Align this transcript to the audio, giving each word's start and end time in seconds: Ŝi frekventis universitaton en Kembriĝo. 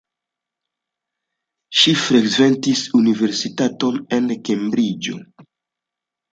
Ŝi 1.81 1.93
frekventis 2.05 2.83
universitaton 3.03 4.03
en 4.21 4.29
Kembriĝo. 4.51 5.25